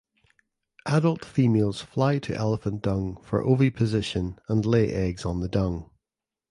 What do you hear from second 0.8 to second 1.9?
Adult females